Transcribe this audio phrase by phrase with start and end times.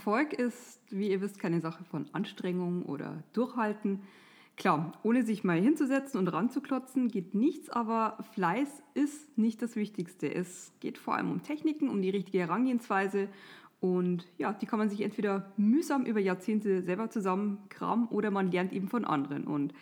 [0.00, 4.00] Erfolg ist, wie ihr wisst, keine Sache von Anstrengung oder Durchhalten.
[4.56, 10.34] Klar, ohne sich mal hinzusetzen und ranzuklotzen geht nichts, aber Fleiß ist nicht das Wichtigste.
[10.34, 13.28] Es geht vor allem um Techniken, um die richtige Herangehensweise
[13.80, 18.72] und ja, die kann man sich entweder mühsam über Jahrzehnte selber zusammenkramen oder man lernt
[18.72, 19.44] eben von anderen.
[19.44, 19.74] Und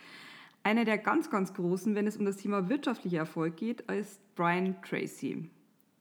[0.65, 4.75] einer der ganz, ganz großen, wenn es um das Thema wirtschaftlicher Erfolg geht, ist Brian
[4.83, 5.48] Tracy.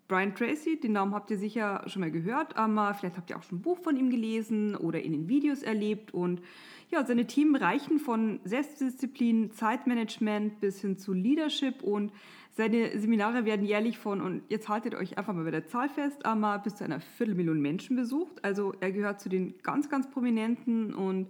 [0.07, 3.43] Brian Tracy, den Namen habt ihr sicher schon mal gehört, aber vielleicht habt ihr auch
[3.43, 6.13] schon ein Buch von ihm gelesen oder in den Videos erlebt.
[6.13, 6.41] Und
[6.89, 12.13] ja, seine Themen reichen von Selbstdisziplin, Zeitmanagement bis hin zu Leadership und
[12.53, 16.25] seine Seminare werden jährlich von, und jetzt haltet euch einfach mal bei der Zahl fest,
[16.25, 18.43] einmal bis zu einer Viertelmillion Menschen besucht.
[18.43, 21.27] Also er gehört zu den ganz, ganz prominenten und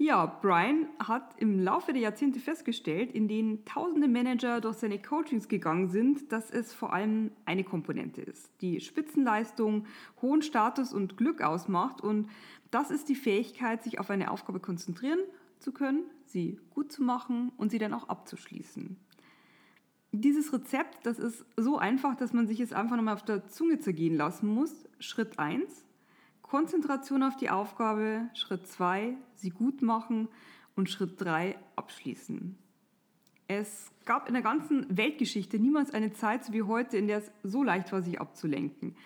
[0.00, 5.46] ja, Brian hat im Laufe der Jahrzehnte festgestellt, in denen tausende Manager durch seine Coachings
[5.46, 9.84] gegangen sind, dass es vor allem eine Komponente ist, die Spitzenleistung,
[10.22, 12.00] hohen Status und Glück ausmacht.
[12.00, 12.30] Und
[12.70, 15.18] das ist die Fähigkeit, sich auf eine Aufgabe konzentrieren
[15.58, 18.96] zu können, sie gut zu machen und sie dann auch abzuschließen.
[20.12, 23.78] Dieses Rezept, das ist so einfach, dass man sich es einfach nochmal auf der Zunge
[23.80, 24.88] zergehen lassen muss.
[24.98, 25.84] Schritt 1,
[26.50, 30.26] Konzentration auf die Aufgabe, Schritt 2, sie gut machen
[30.74, 32.58] und Schritt 3, abschließen.
[33.46, 37.30] Es gab in der ganzen Weltgeschichte niemals eine Zeit so wie heute, in der es
[37.44, 38.96] so leicht war, sich abzulenken.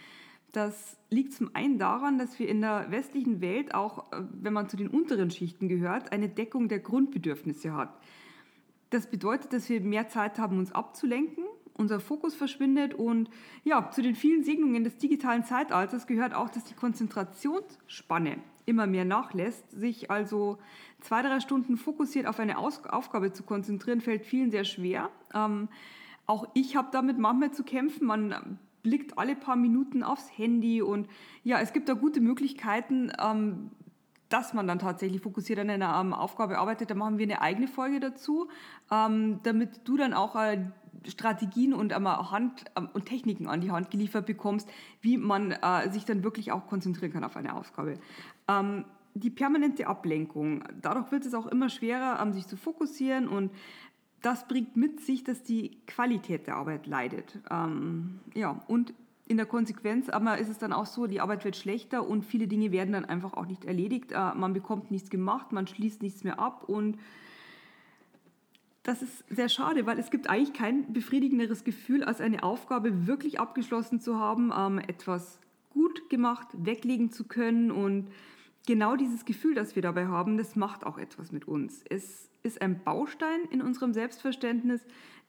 [0.53, 4.71] Das liegt zum einen daran, dass wir in der westlichen Welt auch, äh, wenn man
[4.71, 7.95] zu den unteren Schichten gehört, eine Deckung der Grundbedürfnisse hat.
[8.89, 11.44] Das bedeutet, dass wir mehr Zeit haben, uns abzulenken
[11.75, 13.29] unser Fokus verschwindet und
[13.65, 19.05] ja, zu den vielen Segnungen des digitalen Zeitalters gehört auch, dass die Konzentrationsspanne immer mehr
[19.05, 19.71] nachlässt.
[19.71, 20.59] Sich also
[21.01, 25.11] zwei, drei Stunden fokussiert auf eine Aus Aufgabe zu konzentrieren, fällt vielen sehr schwer.
[25.35, 25.69] Ähm,
[26.27, 28.07] auch ich habe damit manchmal zu kämpfen.
[28.07, 31.09] Man blickt alle paar Minuten aufs Handy und
[31.43, 33.71] ja, es gibt da gute Möglichkeiten, ähm,
[34.29, 36.91] dass man dann tatsächlich fokussiert an einer ähm, Aufgabe arbeitet.
[36.91, 38.49] Da machen wir eine eigene Folge dazu,
[38.91, 40.67] ähm, damit du dann auch äh,
[41.09, 44.69] Strategien und einmal Hand ähm, und Techniken an die Hand geliefert bekommst,
[45.01, 47.99] wie man äh, sich dann wirklich auch konzentrieren kann auf eine Aufgabe.
[48.49, 48.85] Ähm,
[49.15, 53.53] die permanente Ablenkung, dadurch wird es auch immer schwerer, ähm, sich zu fokussieren und
[54.23, 57.39] das bringt mit sich, dass die Qualität der Arbeit leidet.
[57.51, 58.95] Ähm, ja, und
[59.27, 62.47] in der Konsequenz aber ist es dann auch so, die Arbeit wird schlechter und viele
[62.47, 64.13] Dinge werden dann einfach auch nicht erledigt.
[64.13, 66.99] Äh, man bekommt nichts gemacht, man schließt nichts mehr ab und
[68.85, 73.41] das ist sehr schade, weil es gibt eigentlich kein befriedigenderes Gefühl, als eine Aufgabe wirklich
[73.41, 75.41] abgeschlossen zu haben, ähm, etwas
[75.71, 77.71] gut gemacht, weglegen zu können.
[77.71, 78.09] Und
[78.67, 81.83] genau dieses Gefühl, das wir dabei haben, das macht auch etwas mit uns.
[81.89, 84.83] Es ist ein Baustein in unserem Selbstverständnis,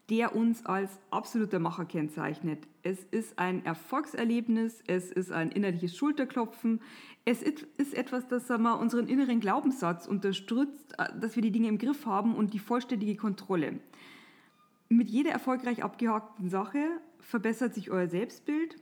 [0.09, 2.67] der uns als absoluter Macher kennzeichnet.
[2.83, 6.81] Es ist ein Erfolgserlebnis, es ist ein innerliches Schulterklopfen,
[7.25, 11.79] es ist etwas, das wir, unseren inneren Glaubenssatz unterstützt, äh, dass wir die Dinge im
[11.79, 13.79] Griff haben und die vollständige Kontrolle.
[14.89, 16.85] Mit jeder erfolgreich abgehakten Sache
[17.19, 18.75] verbessert sich euer Selbstbild,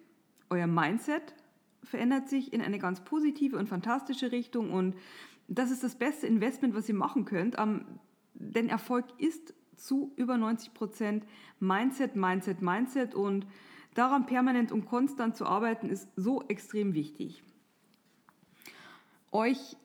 [0.49, 1.33] euer Mindset
[1.83, 4.95] verändert sich in eine ganz positive und fantastische Richtung und
[5.47, 7.57] das ist das beste Investment, was ihr machen könnt.
[8.33, 11.25] Denn Erfolg ist zu über 90 Prozent
[11.59, 13.45] Mindset, Mindset, Mindset und
[13.93, 17.43] daran permanent und konstant zu arbeiten ist so extrem wichtig.
[19.31, 19.75] Euch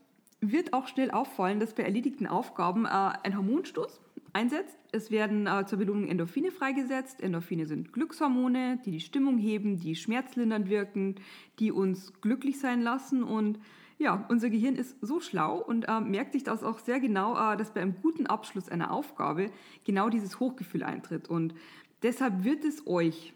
[0.41, 4.01] wird auch schnell auffallen, dass bei erledigten Aufgaben äh, ein Hormonstoß
[4.33, 4.79] einsetzt.
[4.93, 7.21] Es werden äh, zur Belohnung Endorphine freigesetzt.
[7.21, 11.17] Endorphine sind Glückshormone, die die Stimmung heben, die schmerzlindernd wirken,
[11.59, 13.59] die uns glücklich sein lassen und
[13.99, 17.57] ja, unser Gehirn ist so schlau und äh, merkt sich das auch sehr genau, äh,
[17.57, 19.51] dass bei einem guten Abschluss einer Aufgabe
[19.85, 21.29] genau dieses Hochgefühl eintritt.
[21.29, 21.55] Und
[22.03, 23.35] deshalb wird es euch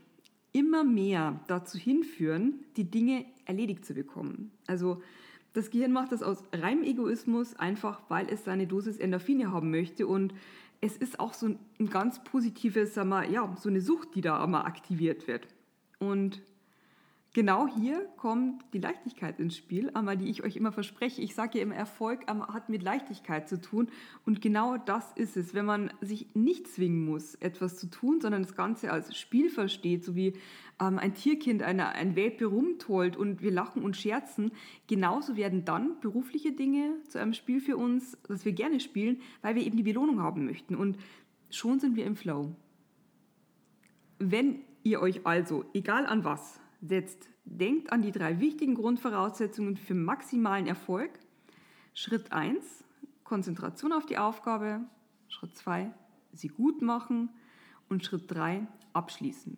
[0.52, 4.52] immer mehr dazu hinführen, die Dinge erledigt zu bekommen.
[4.68, 5.02] Also
[5.52, 10.06] das Gehirn macht das aus reinem Egoismus, einfach weil es seine Dosis Endorphine haben möchte.
[10.06, 10.32] Und
[10.80, 14.42] es ist auch so ein ganz positives, sagen wir, ja, so eine Sucht, die da
[14.42, 15.48] einmal aktiviert wird.
[15.98, 16.40] Und
[17.32, 21.22] genau hier kommt die Leichtigkeit ins Spiel, einmal die ich euch immer verspreche.
[21.22, 23.88] Ich sage ja immer, Erfolg hat mit Leichtigkeit zu tun.
[24.26, 25.54] Und genau das ist es.
[25.54, 30.04] Wenn man sich nicht zwingen muss, etwas zu tun, sondern das Ganze als Spiel versteht,
[30.04, 30.34] so wie
[30.80, 34.52] ähm, ein Tierkind eine, ein Welpe rumtollt und wir lachen und scherzen,
[34.86, 39.54] genauso werden dann berufliche Dinge zu einem Spiel für uns, das wir gerne spielen, weil
[39.54, 40.74] wir eben die Belohnung haben möchten.
[40.74, 40.98] Und
[41.50, 42.54] schon sind wir im Flow.
[44.18, 49.94] Wenn ihr euch also, egal an was, setzt, denkt an die drei wichtigen Grundvoraussetzungen für
[49.94, 51.10] maximalen Erfolg.
[51.94, 52.84] Schritt 1,
[53.24, 54.80] Konzentration auf die Aufgabe.
[55.28, 55.92] Schritt 2,
[56.32, 57.30] sie gut machen.
[57.88, 59.56] Und Schritt 3, abschließen.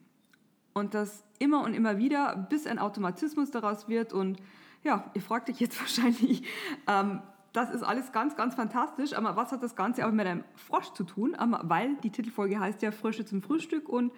[0.73, 4.12] Und das immer und immer wieder, bis ein Automatismus daraus wird.
[4.12, 4.41] Und
[4.82, 6.43] ja, ihr fragt euch jetzt wahrscheinlich,
[6.87, 7.23] ähm,
[7.53, 10.93] das ist alles ganz, ganz fantastisch, aber was hat das Ganze auch mit einem Frosch
[10.93, 11.37] zu tun?
[11.41, 14.12] Ähm, weil die Titelfolge heißt ja Frösche zum Frühstück und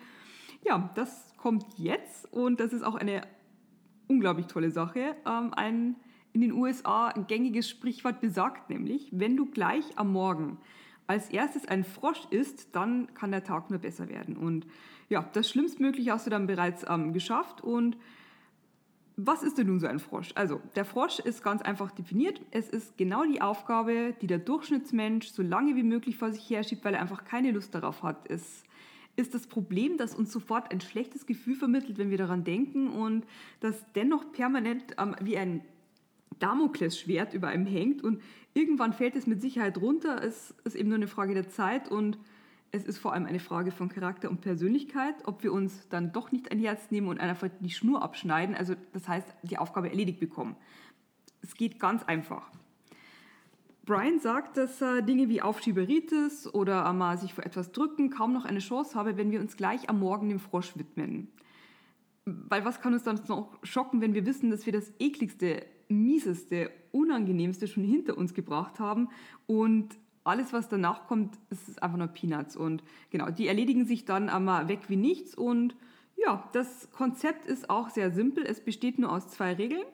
[0.64, 3.22] ja, das kommt jetzt und das ist auch eine
[4.08, 5.14] unglaublich tolle Sache.
[5.24, 5.94] Ähm, ein
[6.32, 10.58] in den USA gängiges Sprichwort besagt nämlich, wenn du gleich am Morgen
[11.06, 14.36] als erstes ein Frosch isst, dann kann der Tag nur besser werden.
[14.36, 14.66] Und
[15.08, 17.60] ja, das Schlimmstmögliche hast du dann bereits ähm, geschafft.
[17.60, 17.96] Und
[19.14, 20.30] was ist denn nun so ein Frosch?
[20.34, 22.40] Also, der Frosch ist ganz einfach definiert.
[22.50, 26.84] Es ist genau die Aufgabe, die der Durchschnittsmensch so lange wie möglich vor sich herschiebt,
[26.84, 28.28] weil er einfach keine Lust darauf hat.
[28.28, 28.65] Es
[29.16, 33.26] ist das Problem, dass uns sofort ein schlechtes Gefühl vermittelt, wenn wir daran denken und
[33.60, 35.62] das dennoch permanent ähm, wie ein
[36.38, 38.20] Damoklesschwert über einem hängt und
[38.52, 40.22] irgendwann fällt es mit Sicherheit runter.
[40.22, 42.18] Es ist eben nur eine Frage der Zeit und
[42.72, 46.30] es ist vor allem eine Frage von Charakter und Persönlichkeit, ob wir uns dann doch
[46.30, 50.20] nicht ein Herz nehmen und einfach die Schnur abschneiden, also das heißt die Aufgabe erledigt
[50.20, 50.56] bekommen.
[51.42, 52.50] Es geht ganz einfach.
[53.86, 58.44] Brian sagt, dass äh, Dinge wie Aufschieberitis oder einmal sich vor etwas drücken kaum noch
[58.44, 61.28] eine Chance haben, wenn wir uns gleich am Morgen dem Frosch widmen.
[62.24, 66.72] Weil was kann uns dann noch schocken, wenn wir wissen, dass wir das ekligste, mieseste,
[66.90, 69.08] unangenehmste schon hinter uns gebracht haben
[69.46, 72.56] und alles, was danach kommt, ist einfach nur Peanuts.
[72.56, 75.36] Und genau, die erledigen sich dann einmal weg wie nichts.
[75.36, 75.76] Und
[76.16, 78.44] ja, das Konzept ist auch sehr simpel.
[78.44, 79.84] Es besteht nur aus zwei Regeln.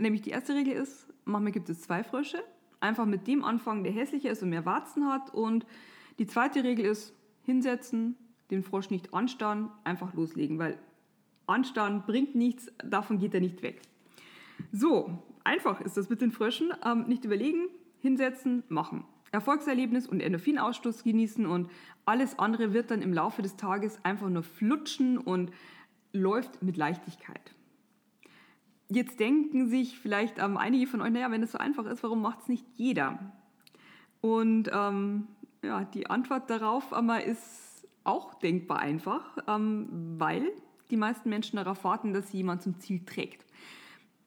[0.00, 2.42] Nämlich die erste Regel ist, manchmal gibt es zwei Frösche.
[2.80, 5.34] Einfach mit dem anfangen, der hässlicher ist und mehr Warzen hat.
[5.34, 5.66] Und
[6.18, 8.16] die zweite Regel ist, hinsetzen,
[8.50, 10.78] den Frosch nicht anstarren, einfach loslegen, weil
[11.46, 13.82] anstarren bringt nichts, davon geht er nicht weg.
[14.72, 16.72] So, einfach ist das mit den Fröschen.
[16.84, 17.68] Ähm, nicht überlegen,
[17.98, 19.04] hinsetzen, machen.
[19.32, 21.70] Erfolgserlebnis und Endorphinausstoß genießen und
[22.06, 25.50] alles andere wird dann im Laufe des Tages einfach nur flutschen und
[26.12, 27.54] läuft mit Leichtigkeit.
[28.92, 32.22] Jetzt denken sich vielleicht ähm, einige von euch, naja, wenn es so einfach ist, warum
[32.22, 33.32] macht es nicht jeder?
[34.20, 35.28] Und ähm,
[35.62, 40.50] ja, die Antwort darauf aber ist auch denkbar einfach, ähm, weil
[40.90, 43.46] die meisten Menschen darauf warten, dass sie jemand zum Ziel trägt.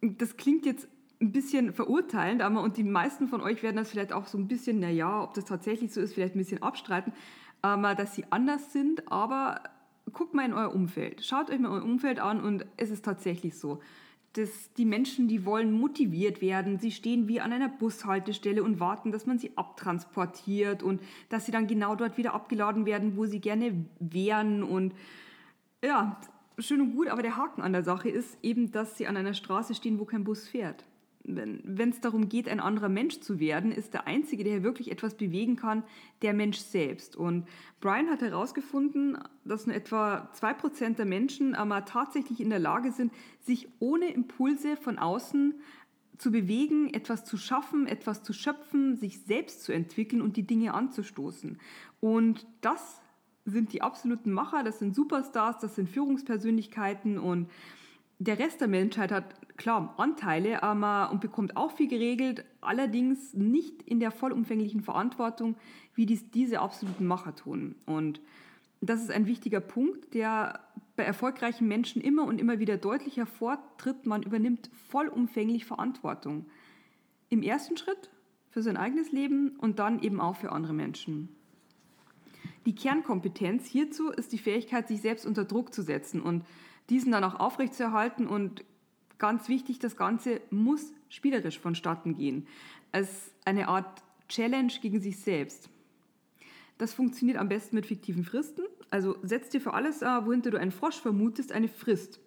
[0.01, 0.87] Das klingt jetzt
[1.21, 4.47] ein bisschen verurteilend, aber und die meisten von euch werden das vielleicht auch so ein
[4.47, 7.11] bisschen, naja, ob das tatsächlich so ist, vielleicht ein bisschen abstreiten,
[7.63, 9.61] ähm, dass sie anders sind, aber
[10.11, 11.25] guckt mal in euer Umfeld.
[11.25, 13.81] Schaut euch mal euer Umfeld an und es ist tatsächlich so
[14.33, 19.11] dass die Menschen, die wollen motiviert werden, sie stehen wie an einer Bushaltestelle und warten,
[19.11, 23.39] dass man sie abtransportiert und dass sie dann genau dort wieder abgeladen werden, wo sie
[23.39, 24.63] gerne wären.
[24.63, 24.93] Und
[25.83, 26.19] ja,
[26.57, 29.35] schön und gut, aber der Haken an der Sache ist eben, dass sie an einer
[29.35, 30.83] Straße stehen, wo kein Bus fährt
[31.23, 35.15] wenn es darum geht, ein anderer Mensch zu werden, ist der Einzige, der wirklich etwas
[35.15, 35.83] bewegen kann,
[36.21, 37.15] der Mensch selbst.
[37.15, 37.47] Und
[37.79, 43.13] Brian hat herausgefunden, dass nur etwa 2% der Menschen aber tatsächlich in der Lage sind,
[43.39, 45.53] sich ohne Impulse von außen
[46.17, 50.73] zu bewegen, etwas zu schaffen, etwas zu schöpfen, sich selbst zu entwickeln und die Dinge
[50.73, 51.57] anzustoßen.
[51.99, 53.01] Und das
[53.45, 57.49] sind die absoluten Macher, das sind Superstars, das sind Führungspersönlichkeiten und
[58.23, 63.81] der Rest der Menschheit hat klar Anteile aber, und bekommt auch viel geregelt, allerdings nicht
[63.83, 65.55] in der vollumfänglichen Verantwortung,
[65.95, 67.75] wie dies diese absoluten Macher tun.
[67.85, 68.21] Und
[68.81, 70.59] das ist ein wichtiger Punkt, der
[70.95, 74.05] bei erfolgreichen Menschen immer und immer wieder deutlich hervortritt.
[74.05, 76.45] Man übernimmt vollumfänglich Verantwortung.
[77.29, 78.09] Im ersten Schritt
[78.49, 81.29] für sein eigenes Leben und dann eben auch für andere Menschen.
[82.65, 86.45] Die Kernkompetenz hierzu ist die Fähigkeit, sich selbst unter Druck zu setzen und
[86.89, 88.63] diesen dann auch aufrechtzuerhalten und
[89.17, 92.47] ganz wichtig, das Ganze muss spielerisch vonstatten gehen,
[92.91, 95.69] als eine Art Challenge gegen sich selbst.
[96.77, 98.63] Das funktioniert am besten mit fiktiven Fristen.
[98.89, 102.19] Also setz dir für alles, äh, wohinter du einen Frosch vermutest, eine Frist.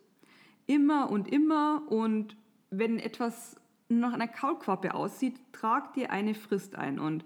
[0.67, 2.37] Immer und immer und
[2.71, 3.57] wenn etwas
[3.89, 7.25] nach einer Kaulquappe aussieht, trag dir eine Frist ein und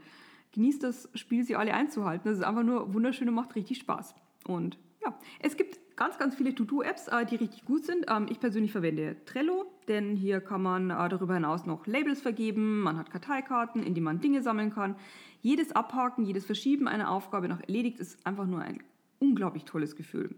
[0.53, 2.29] genieß das Spiel, sie alle einzuhalten.
[2.29, 4.15] Das ist einfach nur wunderschön und macht richtig Spaß.
[4.47, 8.07] Und ja, es gibt ganz, ganz viele To-Do-Apps, äh, die richtig gut sind.
[8.09, 12.81] Ähm, ich persönlich verwende Trello, denn hier kann man äh, darüber hinaus noch Labels vergeben,
[12.81, 14.97] man hat Karteikarten, in die man Dinge sammeln kann.
[15.43, 18.83] Jedes Abhaken, jedes Verschieben einer Aufgabe noch erledigt ist einfach nur ein
[19.19, 20.35] unglaublich tolles Gefühl.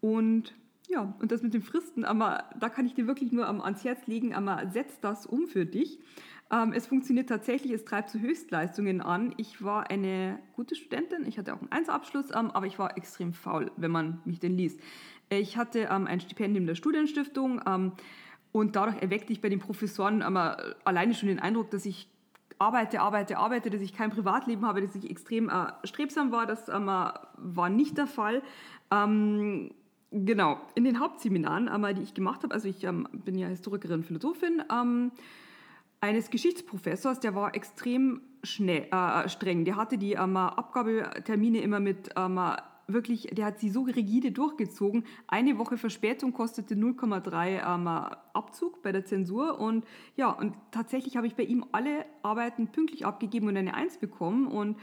[0.00, 0.54] Und
[0.88, 4.08] ja, und das mit den Fristen, aber da kann ich dir wirklich nur ans Herz
[4.08, 6.00] legen, aber setz das um für dich.
[6.52, 9.34] Ähm, es funktioniert tatsächlich, es treibt zu Höchstleistungen an.
[9.36, 13.32] Ich war eine gute Studentin, ich hatte auch einen Einzelabschluss, ähm, aber ich war extrem
[13.32, 14.80] faul, wenn man mich denn liest.
[15.28, 17.92] Ich hatte ähm, ein Stipendium der Studienstiftung ähm,
[18.50, 22.08] und dadurch erweckte ich bei den Professoren aber alleine schon den Eindruck, dass ich
[22.58, 26.46] arbeite, arbeite, arbeite, dass ich kein Privatleben habe, dass ich extrem äh, strebsam war.
[26.46, 28.42] Das ähm, war nicht der Fall.
[28.90, 29.70] Ähm,
[30.10, 34.02] genau, in den Hauptseminaren, ähm, die ich gemacht habe, also ich ähm, bin ja Historikerin,
[34.02, 35.12] Philosophin, ähm,
[36.00, 39.64] eines Geschichtsprofessors, der war extrem schnell, äh, streng.
[39.64, 42.40] Der hatte die ähm, Abgabetermine immer mit ähm,
[42.92, 45.04] wirklich, der hat sie so rigide durchgezogen.
[45.28, 49.60] Eine Woche Verspätung kostete 0,3 ähm, Abzug bei der Zensur.
[49.60, 49.84] Und
[50.16, 54.46] ja, und tatsächlich habe ich bei ihm alle Arbeiten pünktlich abgegeben und eine Eins bekommen.
[54.46, 54.78] Und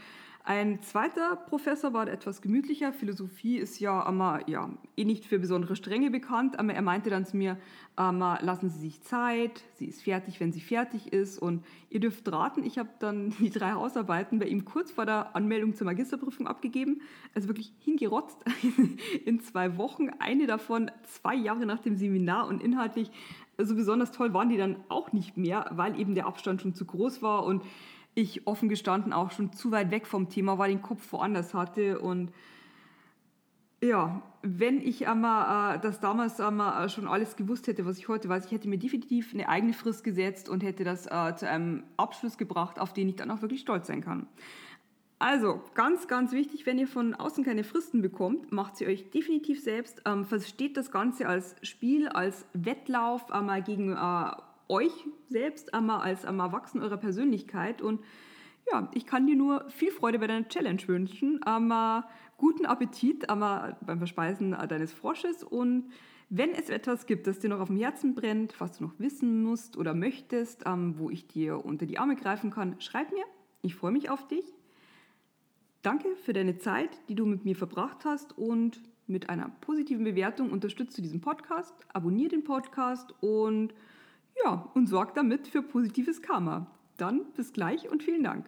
[0.48, 2.94] ein zweiter Professor war etwas gemütlicher.
[2.94, 6.58] Philosophie ist ja, ähm, ja eh nicht für besondere Strenge bekannt.
[6.58, 7.58] Aber er meinte dann zu mir,
[7.98, 11.38] ähm, lassen Sie sich Zeit, sie ist fertig, wenn sie fertig ist.
[11.38, 15.36] Und ihr dürft raten, ich habe dann die drei Hausarbeiten bei ihm kurz vor der
[15.36, 17.02] Anmeldung zur Magisterprüfung abgegeben.
[17.34, 18.38] Also wirklich hingerotzt
[19.26, 20.08] in zwei Wochen.
[20.18, 23.10] Eine davon zwei Jahre nach dem Seminar und inhaltlich
[23.58, 26.74] so also besonders toll waren die dann auch nicht mehr, weil eben der Abstand schon
[26.74, 27.64] zu groß war und
[28.14, 32.00] ich offen gestanden auch schon zu weit weg vom Thema war, den Kopf woanders hatte.
[32.00, 32.32] Und
[33.80, 38.28] ja, wenn ich einmal äh, das damals einmal schon alles gewusst hätte, was ich heute
[38.28, 41.84] weiß, ich hätte mir definitiv eine eigene Frist gesetzt und hätte das äh, zu einem
[41.96, 44.26] Abschluss gebracht, auf den ich dann auch wirklich stolz sein kann.
[45.20, 49.60] Also, ganz, ganz wichtig, wenn ihr von außen keine Fristen bekommt, macht sie euch definitiv
[49.60, 50.02] selbst.
[50.06, 54.30] Ähm, versteht das Ganze als Spiel, als Wettlauf einmal gegen äh,
[54.68, 54.92] euch
[55.28, 57.82] selbst einmal als einmal Erwachsen eurer Persönlichkeit.
[57.82, 58.00] Und
[58.70, 61.42] ja, ich kann dir nur viel Freude bei deiner Challenge wünschen.
[61.42, 62.04] Einmal
[62.36, 65.42] guten Appetit einmal beim Verspeisen deines Frosches.
[65.42, 65.90] Und
[66.30, 69.42] wenn es etwas gibt, das dir noch auf dem Herzen brennt, was du noch wissen
[69.42, 73.24] musst oder möchtest, ähm, wo ich dir unter die Arme greifen kann, schreib mir.
[73.62, 74.44] Ich freue mich auf dich.
[75.82, 80.50] Danke für deine Zeit, die du mit mir verbracht hast und mit einer positiven Bewertung
[80.50, 83.72] unterstützt du diesen Podcast, abonniere den Podcast und
[84.44, 86.66] ja, und sorgt damit für positives Karma.
[86.96, 88.46] Dann bis gleich und vielen Dank.